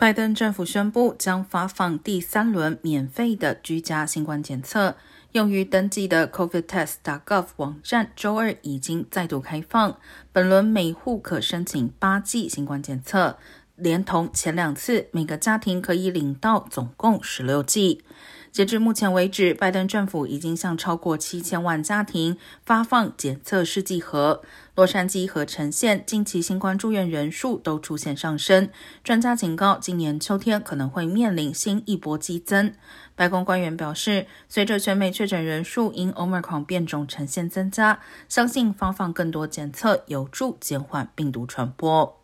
[0.00, 4.96] 拜登政府宣布将发放第三轮免费的居家新冠检测，
[5.32, 9.98] 用于登记的 COVIDTest.gov 网站周二已经再度开放。
[10.32, 13.36] 本轮每户可申请八剂新冠检测，
[13.76, 18.02] 连同前两次，每个家庭可以领到总共十六剂。
[18.52, 24.42] 截至目前为止，拜登政府已经向超过七千万家庭发放检测试剂盒。
[24.74, 28.68] 洛杉矶和城县近期新冠住院人数都出现上升，
[29.04, 32.74] 专家警告，今年秋天可能会面临新一波激增。
[33.14, 42.19] 白宫官员表示，随着全美确诊人数因 Omicron 变种呈现增加，相信发放更多检测有助减缓病毒传播。